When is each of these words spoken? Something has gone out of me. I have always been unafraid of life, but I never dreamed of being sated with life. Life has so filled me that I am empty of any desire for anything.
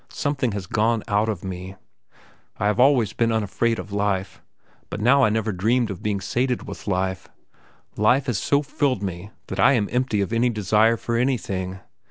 Something 0.09 0.53
has 0.53 0.65
gone 0.65 1.03
out 1.07 1.29
of 1.29 1.43
me. 1.43 1.75
I 2.57 2.65
have 2.65 2.79
always 2.79 3.13
been 3.13 3.31
unafraid 3.31 3.77
of 3.77 3.91
life, 3.93 4.41
but 4.89 5.07
I 5.07 5.29
never 5.29 5.51
dreamed 5.51 5.91
of 5.91 6.01
being 6.01 6.19
sated 6.21 6.67
with 6.67 6.87
life. 6.87 7.27
Life 7.95 8.25
has 8.25 8.39
so 8.39 8.63
filled 8.63 9.03
me 9.03 9.29
that 9.45 9.59
I 9.59 9.73
am 9.73 9.87
empty 9.91 10.19
of 10.21 10.33
any 10.33 10.49
desire 10.49 10.97
for 10.97 11.17
anything. 11.17 11.81